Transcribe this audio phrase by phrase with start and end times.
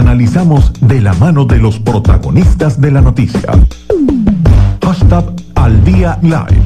[0.00, 3.52] Analizamos de la mano de los protagonistas de la noticia.
[4.82, 6.62] Hashtag al día live.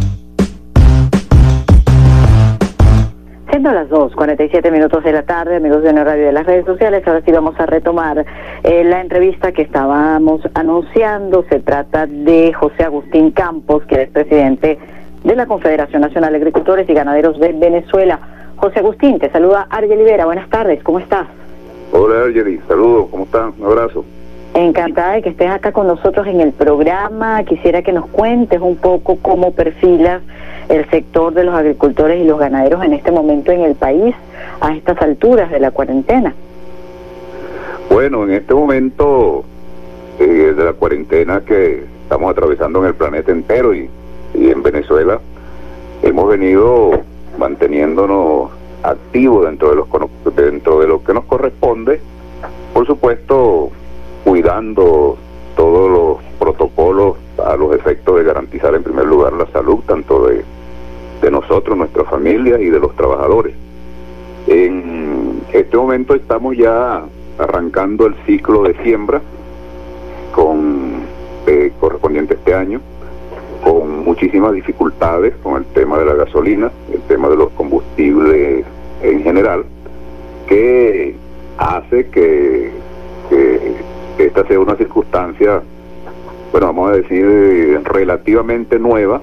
[3.51, 6.65] Siendo las 2, 47 minutos de la tarde, amigos de la radio de las redes
[6.65, 8.25] sociales, ahora sí vamos a retomar
[8.63, 11.45] eh, la entrevista que estábamos anunciando.
[11.51, 14.79] Se trata de José Agustín Campos, que es presidente
[15.25, 18.21] de la Confederación Nacional de Agricultores y Ganaderos de Venezuela.
[18.57, 20.25] José Agustín, te saluda Argel Libera.
[20.25, 21.27] Buenas tardes, ¿cómo estás?
[21.97, 23.55] Hola Argeli, saludos, ¿cómo están?
[23.57, 24.05] Un abrazo.
[24.53, 27.45] Encantada de que estés acá con nosotros en el programa.
[27.45, 30.21] Quisiera que nos cuentes un poco cómo perfilas
[30.69, 34.13] el sector de los agricultores y los ganaderos en este momento en el país,
[34.61, 36.35] a estas alturas de la cuarentena.
[37.89, 39.45] Bueno, en este momento
[40.19, 43.89] eh, de la cuarentena que estamos atravesando en el planeta entero y,
[44.35, 45.21] y en Venezuela,
[46.03, 46.91] hemos venido
[47.39, 48.51] manteniéndonos
[48.85, 49.89] activos dentro de los
[50.37, 52.01] dentro de lo que nos corresponde,
[52.73, 53.71] por supuesto
[54.25, 55.17] cuidando
[55.57, 60.45] todos los protocolos a los efectos de garantizar en primer lugar la salud tanto de,
[61.23, 63.55] de nosotros, nuestras familias y de los trabajadores.
[64.47, 67.03] En este momento estamos ya
[67.39, 69.21] arrancando el ciclo de siembra
[70.35, 71.03] con
[71.47, 72.81] eh, correspondiente este año
[73.65, 78.67] con muchísimas dificultades con el tema de la gasolina, el tema de los combustibles
[79.03, 79.65] en general,
[80.47, 81.15] que
[81.59, 82.73] hace que,
[84.19, 85.63] esta sea una circunstancia,
[86.53, 89.21] bueno, vamos a decir, relativamente nueva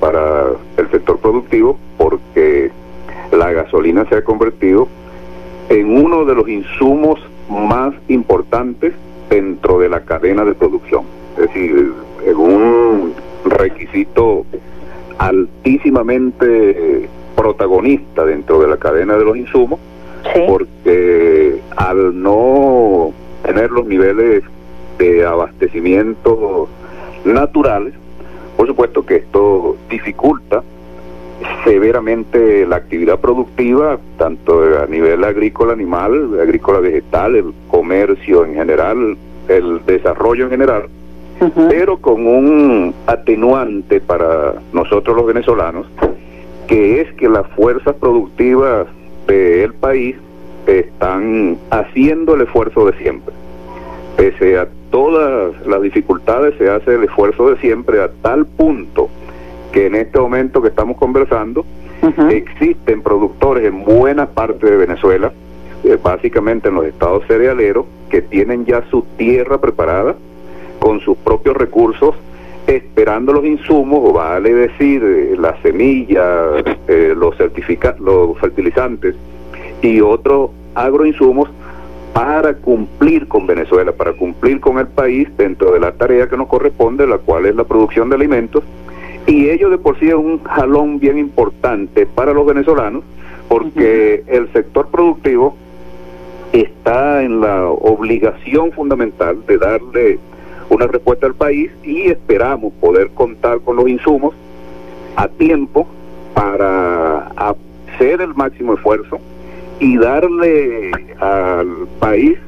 [0.00, 2.70] para el sector productivo, porque
[3.32, 4.88] la gasolina se ha convertido
[5.68, 8.92] en uno de los insumos más importantes
[9.30, 11.04] dentro de la cadena de producción.
[11.36, 11.92] Es decir,
[12.26, 14.44] en un requisito
[15.18, 17.08] altísimamente
[17.44, 19.78] protagonista dentro de la cadena de los insumos,
[20.46, 23.12] porque al no
[23.44, 24.42] tener los niveles
[24.96, 26.70] de abastecimiento
[27.26, 27.92] naturales,
[28.56, 30.62] por supuesto que esto dificulta
[31.64, 39.18] severamente la actividad productiva, tanto a nivel agrícola animal, agrícola vegetal, el comercio en general,
[39.48, 40.84] el desarrollo en general,
[41.68, 45.86] pero con un atenuante para nosotros los venezolanos,
[46.66, 48.86] que es que las fuerzas productivas
[49.26, 50.16] del país
[50.66, 53.34] están haciendo el esfuerzo de siempre.
[54.16, 59.08] Pese a todas las dificultades, se hace el esfuerzo de siempre a tal punto
[59.72, 61.64] que en este momento que estamos conversando,
[62.30, 65.32] existen productores en buena parte de Venezuela,
[65.82, 70.14] eh, básicamente en los estados cerealeros, que tienen ya su tierra preparada
[70.78, 72.14] con sus propios recursos,
[72.66, 77.34] esperando los insumos, vale decir, eh, las semillas, eh, los,
[78.00, 79.14] los fertilizantes
[79.82, 81.50] y otros agroinsumos
[82.14, 86.48] para cumplir con Venezuela, para cumplir con el país dentro de la tarea que nos
[86.48, 88.62] corresponde, la cual es la producción de alimentos.
[89.26, 93.02] Y ello de por sí es un jalón bien importante para los venezolanos,
[93.48, 95.56] porque el sector productivo
[96.52, 100.18] está en la obligación fundamental de darle
[100.68, 104.34] una respuesta al país y esperamos poder contar con los insumos
[105.16, 105.86] a tiempo
[106.34, 109.18] para hacer el máximo esfuerzo
[109.78, 112.38] y darle al país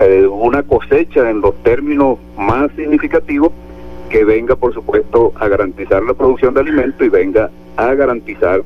[0.00, 3.52] eh, una cosecha en los términos más significativos
[4.10, 8.62] que venga, por supuesto, a garantizar la producción de alimentos y venga a garantizar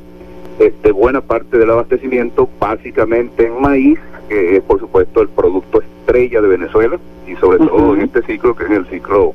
[0.59, 3.99] este, buena parte del abastecimiento, básicamente en maíz,
[4.29, 6.99] que es, por supuesto, el producto estrella de Venezuela
[7.29, 9.35] y sobre todo en este ciclo que es el ciclo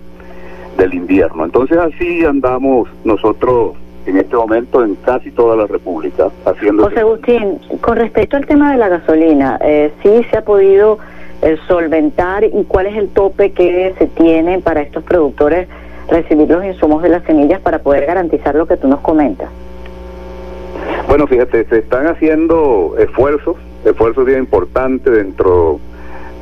[0.78, 1.46] del invierno.
[1.46, 3.74] Entonces así andamos nosotros
[4.06, 6.84] en este momento en casi toda la República haciendo...
[6.84, 11.00] José Agustín, con respecto al tema de la gasolina, eh, ¿sí se ha podido
[11.42, 15.68] eh, solventar y cuál es el tope que se tiene para estos productores
[16.10, 19.50] recibir los insumos de las semillas para poder garantizar lo que tú nos comentas?
[21.08, 23.56] Bueno, fíjate, se están haciendo esfuerzos,
[23.86, 25.80] esfuerzos bien importantes dentro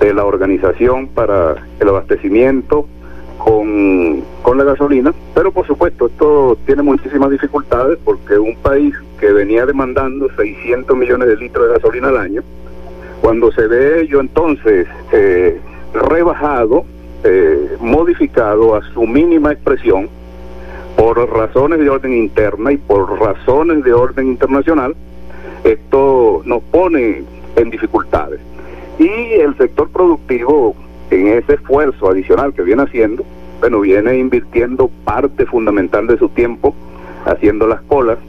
[0.01, 2.87] de la organización para el abastecimiento
[3.37, 9.31] con, con la gasolina, pero por supuesto esto tiene muchísimas dificultades porque un país que
[9.31, 12.41] venía demandando 600 millones de litros de gasolina al año,
[13.21, 15.59] cuando se ve ello entonces eh,
[15.93, 16.83] rebajado,
[17.23, 20.09] eh, modificado a su mínima expresión
[20.97, 24.95] por razones de orden interna y por razones de orden internacional,
[25.63, 27.23] esto nos pone
[27.55, 28.39] en dificultades.
[29.01, 30.75] Y el sector productivo,
[31.09, 33.23] en ese esfuerzo adicional que viene haciendo,
[33.59, 36.75] bueno, viene invirtiendo parte fundamental de su tiempo
[37.25, 38.19] haciendo las colas,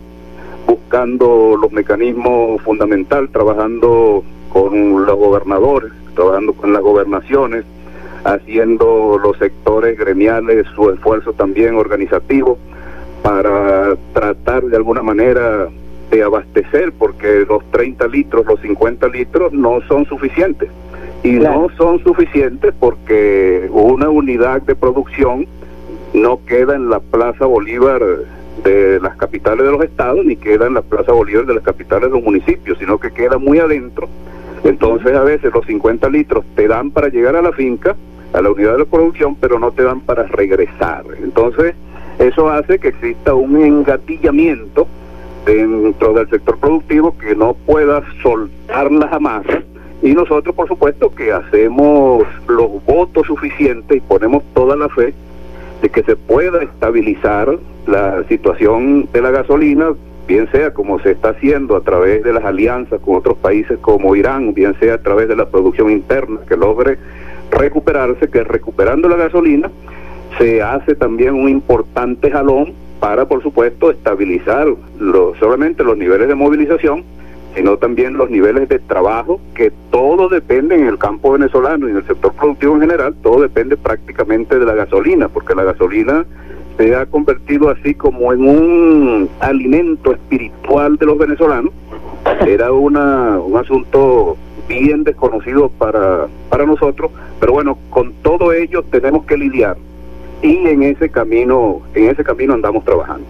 [0.66, 7.66] buscando los mecanismos fundamentales, trabajando con los gobernadores, trabajando con las gobernaciones,
[8.24, 12.56] haciendo los sectores gremiales su esfuerzo también organizativo
[13.22, 15.68] para tratar de alguna manera
[16.12, 20.68] de abastecer, porque los 30 litros, los 50 litros no son suficientes.
[21.24, 25.46] Y no son suficientes porque una unidad de producción
[26.12, 28.02] no queda en la Plaza Bolívar
[28.64, 32.10] de las capitales de los estados, ni queda en la Plaza Bolívar de las capitales
[32.10, 34.08] de los municipios, sino que queda muy adentro.
[34.64, 37.96] Entonces a veces los 50 litros te dan para llegar a la finca,
[38.32, 41.04] a la unidad de producción, pero no te dan para regresar.
[41.22, 41.74] Entonces
[42.18, 44.86] eso hace que exista un engatillamiento
[45.44, 49.62] dentro del sector productivo que no pueda soltar las amasas
[50.02, 55.14] y nosotros por supuesto que hacemos los votos suficientes y ponemos toda la fe
[55.80, 59.90] de que se pueda estabilizar la situación de la gasolina,
[60.28, 64.14] bien sea como se está haciendo a través de las alianzas con otros países como
[64.14, 66.98] Irán, bien sea a través de la producción interna que logre
[67.50, 69.70] recuperarse, que recuperando la gasolina
[70.38, 72.72] se hace también un importante jalón
[73.02, 74.68] para, por supuesto, estabilizar
[75.40, 77.02] solamente los niveles de movilización,
[77.52, 81.96] sino también los niveles de trabajo, que todo depende en el campo venezolano y en
[81.96, 86.24] el sector productivo en general, todo depende prácticamente de la gasolina, porque la gasolina
[86.76, 91.72] se ha convertido así como en un alimento espiritual de los venezolanos.
[92.46, 94.36] Era una, un asunto
[94.68, 97.10] bien desconocido para, para nosotros,
[97.40, 99.76] pero bueno, con todo ello tenemos que lidiar
[100.42, 103.26] y en ese camino, en ese camino andamos trabajando.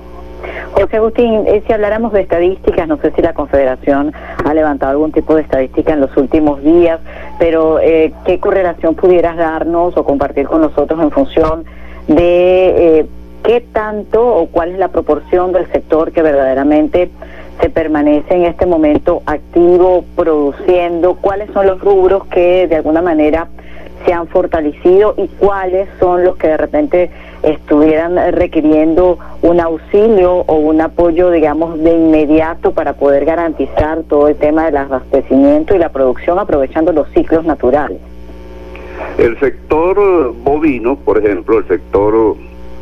[0.72, 4.12] José Agustín, eh, si habláramos de estadísticas, no sé si la Confederación
[4.44, 7.00] ha levantado algún tipo de estadística en los últimos días,
[7.38, 11.64] pero eh, ¿qué correlación pudieras darnos o compartir con nosotros en función
[12.08, 13.06] de eh,
[13.44, 17.10] qué tanto o cuál es la proporción del sector que verdaderamente
[17.60, 21.14] se permanece en este momento activo, produciendo?
[21.14, 23.48] ¿Cuáles son los rubros que de alguna manera
[24.04, 27.10] se han fortalecido y cuáles son los que de repente
[27.42, 34.36] estuvieran requiriendo un auxilio o un apoyo, digamos, de inmediato para poder garantizar todo el
[34.36, 37.98] tema del abastecimiento y la producción aprovechando los ciclos naturales.
[39.18, 42.36] El sector bovino, por ejemplo, el sector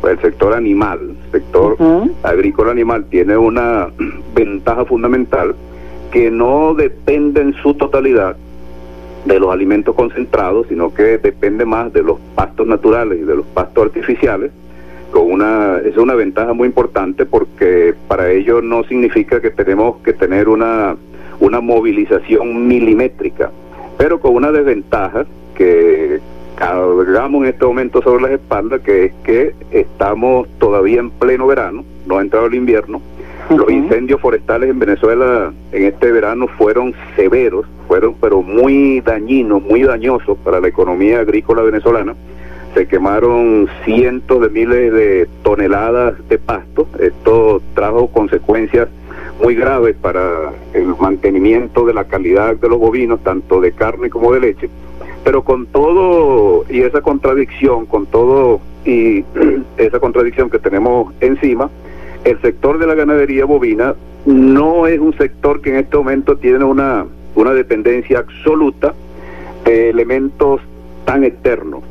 [0.07, 1.77] el sector animal, el sector
[2.23, 3.87] agrícola animal tiene una
[4.35, 5.55] ventaja fundamental
[6.11, 8.35] que no depende en su totalidad
[9.25, 13.45] de los alimentos concentrados, sino que depende más de los pastos naturales y de los
[13.47, 14.51] pastos artificiales.
[15.11, 20.13] Con una, es una ventaja muy importante porque para ello no significa que tenemos que
[20.13, 20.95] tener una,
[21.41, 23.51] una movilización milimétrica,
[23.97, 25.25] pero con una desventaja
[25.55, 26.19] que
[26.55, 31.83] cargamos en este momento sobre las espaldas, que es que estamos todavía en pleno verano,
[32.05, 33.01] no ha entrado el invierno,
[33.57, 39.83] los incendios forestales en Venezuela en este verano fueron severos, fueron pero muy dañinos, muy
[39.83, 42.15] dañosos para la economía agrícola venezolana.
[42.73, 46.87] Se quemaron cientos de miles de toneladas de pasto.
[46.99, 48.87] Esto trajo consecuencias
[49.41, 54.31] muy graves para el mantenimiento de la calidad de los bovinos, tanto de carne como
[54.33, 54.69] de leche.
[55.23, 59.25] Pero con todo y esa contradicción, con todo y
[59.77, 61.69] esa contradicción que tenemos encima,
[62.23, 63.95] el sector de la ganadería bovina
[64.25, 68.93] no es un sector que en este momento tiene una, una dependencia absoluta
[69.65, 70.61] de elementos
[71.05, 71.83] tan externos.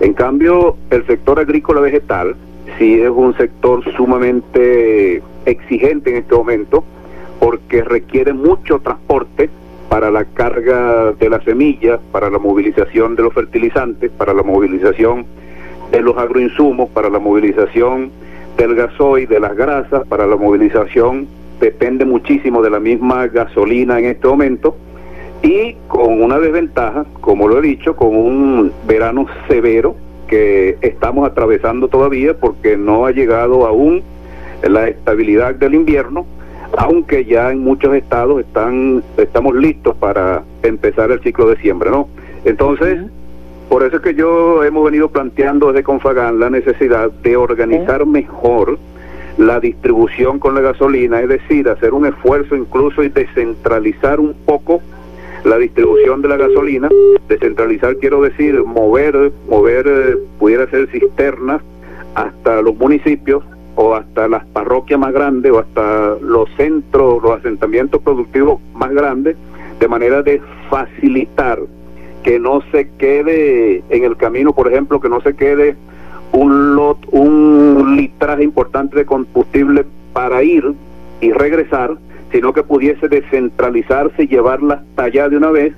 [0.00, 2.36] En cambio, el sector agrícola vegetal
[2.78, 6.84] sí es un sector sumamente exigente en este momento
[7.38, 9.48] porque requiere mucho transporte
[9.88, 15.26] para la carga de las semillas, para la movilización de los fertilizantes, para la movilización
[15.90, 18.10] de los agroinsumos, para la movilización
[18.56, 21.26] del gasoil, de las grasas, para la movilización
[21.60, 24.76] depende muchísimo de la misma gasolina en este momento
[25.42, 29.94] y con una desventaja, como lo he dicho, con un verano severo
[30.26, 34.02] que estamos atravesando todavía porque no ha llegado aún
[34.62, 36.26] la estabilidad del invierno,
[36.76, 42.08] aunque ya en muchos estados están estamos listos para empezar el ciclo de siembra, ¿no?
[42.44, 43.00] Entonces,
[43.70, 48.80] por eso es que yo hemos venido planteando desde Confagán la necesidad de organizar mejor
[49.38, 54.82] la distribución con la gasolina, es decir, hacer un esfuerzo incluso y descentralizar un poco
[55.44, 56.88] la distribución de la gasolina.
[57.28, 61.62] Descentralizar quiero decir mover, mover, eh, pudiera ser cisternas
[62.16, 63.44] hasta los municipios
[63.76, 69.36] o hasta las parroquias más grandes o hasta los centros, los asentamientos productivos más grandes,
[69.78, 71.60] de manera de facilitar
[72.22, 75.76] que no se quede en el camino, por ejemplo, que no se quede
[76.32, 80.74] un lot, un litraje importante de combustible para ir
[81.20, 81.96] y regresar,
[82.32, 85.74] sino que pudiese descentralizarse y llevarla hasta allá de una vez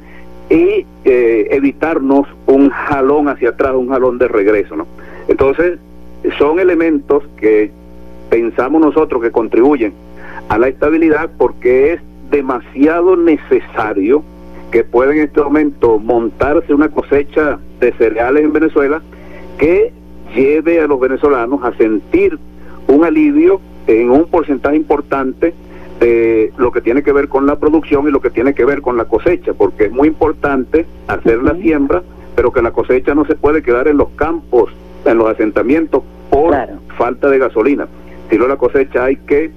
[0.51, 4.77] y eh, evitarnos un jalón hacia atrás, un jalón de regreso.
[4.77, 4.87] ¿no?
[5.29, 5.79] Entonces,
[6.39, 7.71] son elementos que
[8.29, 9.93] pensamos nosotros que contribuyen
[10.49, 14.23] a la estabilidad porque es demasiado necesario
[14.73, 19.03] que pueda en este momento montarse una cosecha de cereales en Venezuela
[19.59, 19.93] que
[20.35, 22.39] lleve a los venezolanos a sentir
[22.89, 25.53] un alivio en un porcentaje importante
[26.01, 28.81] de lo que tiene que ver con la producción y lo que tiene que ver
[28.81, 32.03] con la cosecha, porque es muy importante hacer la siembra,
[32.35, 34.73] pero que la cosecha no se puede quedar en los campos,
[35.05, 36.57] en los asentamientos por
[36.97, 37.87] falta de gasolina,
[38.31, 39.51] sino la cosecha hay que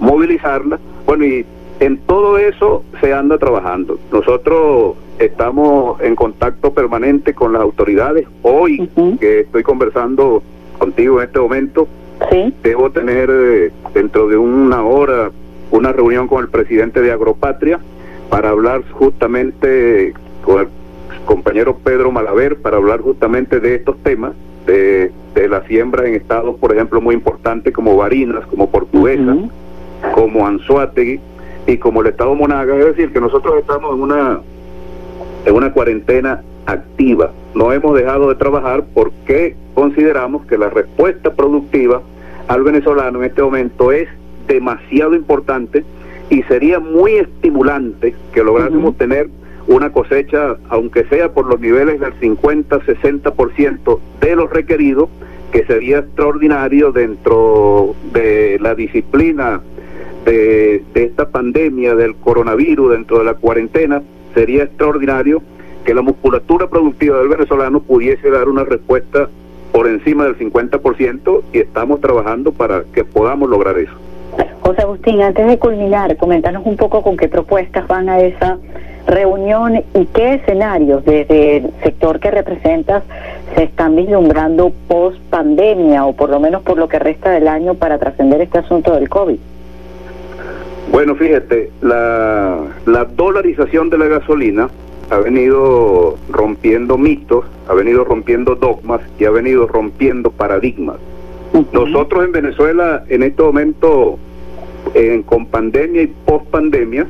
[0.00, 0.80] movilizarla.
[1.04, 1.44] Bueno, y
[1.82, 3.98] en todo eso se anda trabajando.
[4.12, 8.28] Nosotros estamos en contacto permanente con las autoridades.
[8.42, 10.44] Hoy que estoy conversando
[10.78, 11.88] contigo en este momento,
[12.62, 15.32] debo tener eh, dentro de una hora
[15.72, 17.80] una reunión con el presidente de Agropatria
[18.30, 20.68] para hablar justamente con el
[21.24, 24.34] compañero Pedro Malaver, para hablar justamente de estos temas,
[24.66, 29.36] de, de la siembra en estados, por ejemplo, muy importantes como Barinas, como Portuguesa,
[30.14, 31.18] como Anzuategui
[31.66, 34.40] y como el estado Monagas, es decir, que nosotros estamos en una
[35.44, 37.32] en una cuarentena activa.
[37.54, 42.02] No hemos dejado de trabajar porque consideramos que la respuesta productiva
[42.48, 44.08] al venezolano en este momento es
[44.46, 45.84] demasiado importante
[46.30, 49.28] y sería muy estimulante que lográsemos tener
[49.66, 55.08] una cosecha, aunque sea por los niveles del 50-60% de los requeridos,
[55.52, 59.60] que sería extraordinario dentro de la disciplina
[60.24, 64.02] de, esta pandemia del coronavirus, dentro de la cuarentena,
[64.34, 65.42] sería extraordinario
[65.84, 69.28] que la musculatura productiva del venezolano pudiese dar una respuesta
[69.72, 73.92] por encima del 50% y estamos trabajando para que podamos lograr eso.
[74.60, 78.58] José Agustín, antes de culminar, comentarnos un poco con qué propuestas van a esa
[79.06, 83.02] reunión y qué escenarios desde el sector que representas
[83.56, 87.74] se están vislumbrando post pandemia o por lo menos por lo que resta del año
[87.74, 89.38] para trascender este asunto del COVID.
[90.90, 94.68] Bueno, fíjate, la, la dolarización de la gasolina
[95.10, 100.96] ha venido rompiendo mitos, ha venido rompiendo dogmas y ha venido rompiendo paradigmas.
[101.72, 104.18] Nosotros en Venezuela en este momento,
[105.26, 107.06] con pandemia y post pandemia,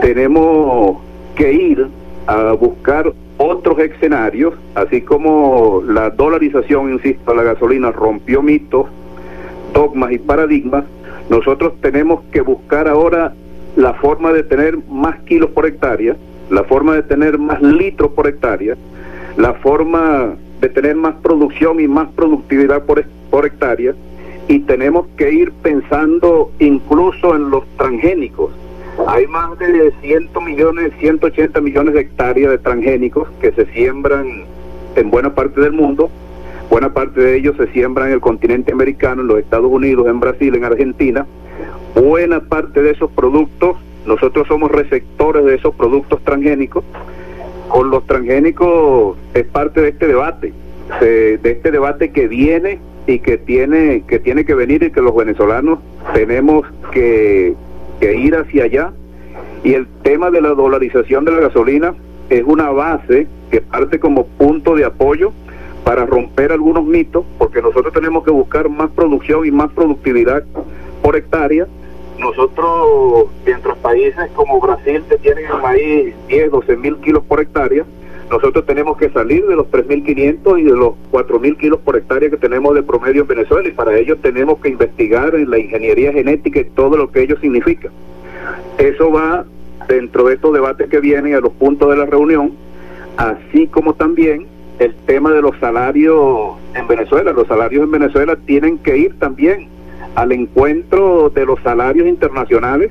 [0.00, 0.98] tenemos
[1.36, 1.86] que ir
[2.26, 8.86] a buscar otros escenarios, así como la dolarización, insisto, la gasolina rompió mitos,
[9.72, 10.84] dogmas y paradigmas,
[11.30, 13.32] nosotros tenemos que buscar ahora
[13.76, 16.16] la forma de tener más kilos por hectárea,
[16.50, 18.76] la forma de tener más litros por hectárea,
[19.36, 23.94] la forma de tener más producción y más productividad por, hectárea,
[24.48, 28.50] y tenemos que ir pensando incluso en los transgénicos.
[29.06, 34.42] Hay más de 100 millones, 180 millones de hectáreas de transgénicos que se siembran
[34.96, 36.10] en buena parte del mundo
[36.70, 40.20] Buena parte de ellos se siembra en el continente americano, en los Estados Unidos, en
[40.20, 41.26] Brasil, en Argentina.
[41.96, 46.84] Buena parte de esos productos, nosotros somos receptores de esos productos transgénicos.
[47.68, 50.52] Con los transgénicos es parte de este debate,
[51.00, 55.14] de este debate que viene y que tiene que tiene que venir y que los
[55.16, 55.80] venezolanos
[56.14, 57.54] tenemos que,
[58.00, 58.92] que ir hacia allá.
[59.64, 61.94] Y el tema de la dolarización de la gasolina
[62.28, 65.32] es una base que parte como punto de apoyo
[65.84, 70.44] para romper algunos mitos, porque nosotros tenemos que buscar más producción y más productividad
[71.02, 71.66] por hectárea.
[72.18, 77.84] Nosotros, mientras países como Brasil que tienen el maíz 10, 12 mil kilos por hectárea,
[78.30, 82.36] nosotros tenemos que salir de los 3.500 y de los 4.000 kilos por hectárea que
[82.36, 86.60] tenemos de promedio en Venezuela y para ello tenemos que investigar en la ingeniería genética
[86.60, 87.90] y todo lo que ello significa.
[88.78, 89.44] Eso va
[89.88, 92.52] dentro de estos debates que vienen a los puntos de la reunión,
[93.16, 94.46] así como también
[94.80, 97.32] el tema de los salarios en Venezuela.
[97.32, 99.68] Los salarios en Venezuela tienen que ir también
[100.14, 102.90] al encuentro de los salarios internacionales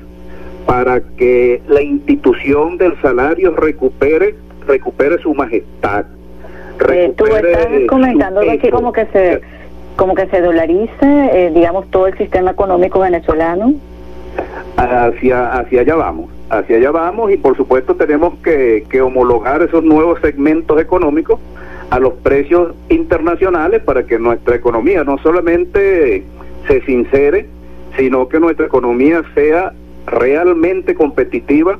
[0.66, 6.04] para que la institución del salario recupere recupere su majestad.
[6.92, 9.40] Eh, tú estás comentando que como que se
[9.96, 13.74] como que se dolarice, eh, digamos, todo el sistema económico venezolano.
[14.76, 19.82] Hacia hacia allá vamos, hacia allá vamos y por supuesto tenemos que, que homologar esos
[19.82, 21.40] nuevos segmentos económicos
[21.90, 26.24] a los precios internacionales para que nuestra economía no solamente
[26.66, 27.46] se sincere,
[27.98, 29.72] sino que nuestra economía sea
[30.06, 31.78] realmente competitiva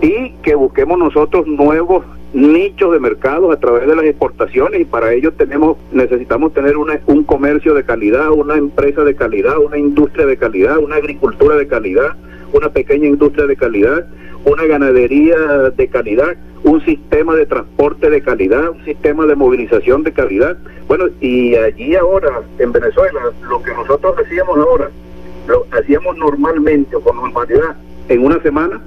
[0.00, 4.80] y que busquemos nosotros nuevos nichos de mercados a través de las exportaciones.
[4.80, 9.58] Y para ello tenemos necesitamos tener una, un comercio de calidad, una empresa de calidad,
[9.58, 12.16] una industria de calidad, una agricultura de calidad,
[12.52, 14.06] una pequeña industria de calidad,
[14.44, 15.36] una ganadería
[15.76, 20.56] de calidad, un sistema de transporte de calidad, un sistema de movilización de calidad.
[20.88, 24.90] Bueno, y allí ahora, en Venezuela, lo que nosotros hacíamos ahora,
[25.46, 27.76] lo hacíamos normalmente o con normalidad
[28.08, 28.80] en una semana,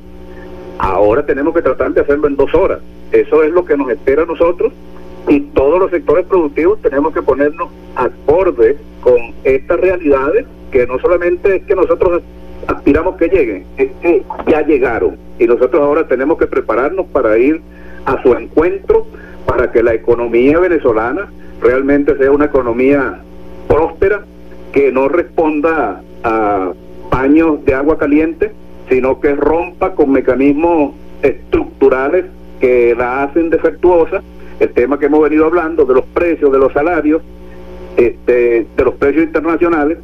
[0.77, 2.79] ahora tenemos que tratar de hacerlo en dos horas.
[3.11, 4.73] Eso es lo que nos espera a nosotros
[5.27, 11.57] y todos los sectores productivos tenemos que ponernos acorde con estas realidades que no solamente
[11.57, 12.21] es que nosotros
[12.67, 13.65] aspiramos que lleguen,
[14.47, 15.17] ya llegaron.
[15.39, 17.61] Y nosotros ahora tenemos que prepararnos para ir
[18.05, 19.05] a su encuentro
[19.45, 21.27] para que la economía venezolana
[21.61, 23.19] realmente sea una economía
[23.67, 24.23] próspera
[24.71, 26.73] que no responda a
[27.09, 28.51] paños de agua caliente,
[28.89, 32.25] sino que rompa con mecanismos estructurales
[32.59, 34.21] que la hacen defectuosa,
[34.59, 37.21] el tema que hemos venido hablando de los precios, de los salarios,
[37.97, 39.97] este, de los precios internacionales,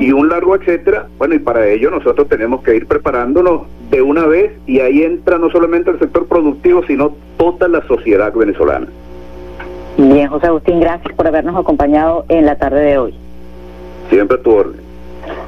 [0.00, 1.06] y un largo etcétera.
[1.18, 5.38] Bueno, y para ello nosotros tenemos que ir preparándonos de una vez y ahí entra
[5.38, 8.86] no solamente el sector productivo, sino toda la sociedad venezolana.
[9.96, 13.14] Bien, José Agustín, gracias por habernos acompañado en la tarde de hoy.
[14.10, 14.80] Siempre a tu orden.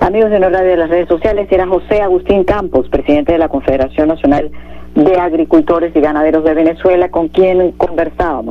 [0.00, 4.08] Amigos de Radio de las redes sociales, era José Agustín Campos, presidente de la Confederación
[4.08, 4.50] Nacional
[4.94, 8.44] de Agricultores y Ganaderos de Venezuela, con quien conversábamos